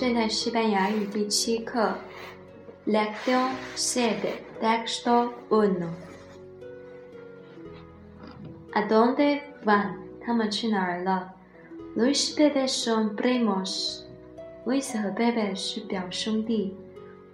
[0.00, 1.92] 现代西班牙语第七课
[2.86, 5.90] ，Lección siete, texto uno.
[8.72, 9.96] ¿A dónde van?
[10.24, 11.34] 他们去哪儿了
[11.94, 14.04] ？Luis y Pepe son primos.
[14.64, 16.74] Luis 和 Pepe 是表兄弟。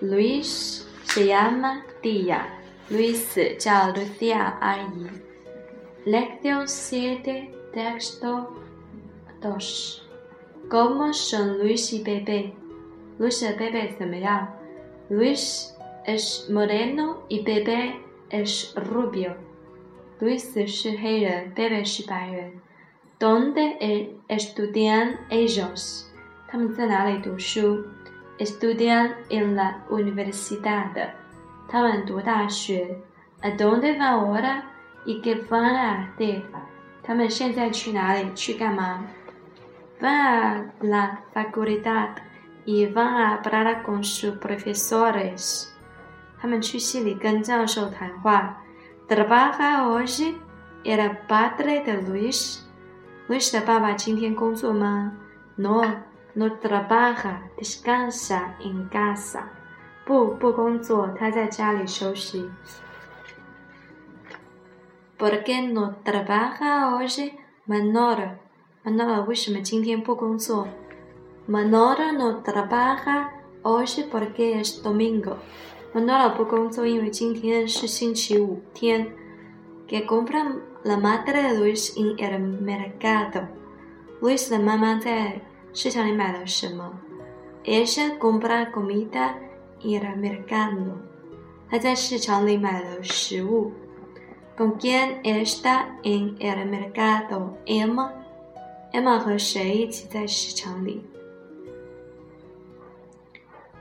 [0.00, 2.46] Luis se llama tía.
[2.90, 5.06] Luis 叫 Lucia 阿姨。
[6.04, 8.54] Lección 7, texto
[9.40, 10.08] 2.
[10.68, 12.52] ¿Cómo son Luis y Pepe?
[13.18, 14.48] Luis y Pepe 怎么样？
[15.08, 15.74] Luis
[16.04, 19.34] es moreno y Pepe es rubio.
[20.20, 22.60] Luis 是黑人，Pepe 是白人。¿
[23.18, 23.78] Dónde
[24.28, 26.04] estudian ellos?
[26.48, 27.84] 他们在哪里读书
[28.40, 30.92] ？estudian en la universidad.
[31.68, 32.98] 他们读大学。¿
[33.42, 34.62] A dónde van ahora?
[35.04, 36.42] ¿Y qué van a hacer?
[37.02, 38.32] 他们现在去哪里？
[38.34, 39.04] 去干嘛？
[40.00, 42.16] Van a la facultad
[42.64, 45.68] y van a hablar con sus profesores.
[46.38, 48.62] 他们去系里跟教授谈话。¿
[49.08, 50.34] Trabaja hoy
[50.84, 52.60] el padre de Luis?
[53.28, 55.12] Luis 的爸爸今天工作吗？
[55.56, 55.82] No.
[56.34, 59.48] No trabaja, descansa en casa.
[60.04, 62.50] 不，不工作，他在家里休息。¿
[65.18, 67.32] Por qué no trabaja hoy,
[67.66, 68.36] Manolo?
[68.84, 70.68] Manolo 为什么今天不工作？
[71.48, 73.30] Manolo no trabaja
[73.62, 75.38] hoy porque es domingo.
[75.94, 79.10] Manolo 不工作，因为今天是星期五天。¿
[79.88, 80.44] Qué compra
[80.82, 83.46] la madre de Luis en el mercado?
[84.20, 85.40] Luis 的妈妈在
[85.72, 86.92] 市场里买了什么？
[87.64, 89.34] Ella compra comida
[89.80, 90.92] en el mercado。
[91.68, 93.72] 她在市场里买了食物。¿
[94.56, 97.56] Con quién está en el mercado?
[97.66, 101.04] Emma。Emma 和谁一起在市场里？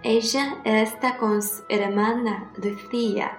[0.04, 3.30] Ella está con su hermana Lucia。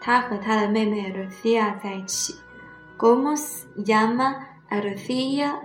[0.00, 2.34] 她和她的妹妹 Lucia 在一起。¿
[2.98, 5.60] Cómo se llama a Lucia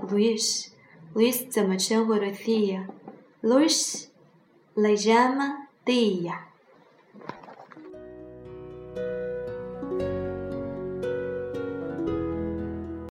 [1.14, 4.08] Luis？Luis 怎么称呼 Lucia？Luis
[4.76, 6.50] le llama tía。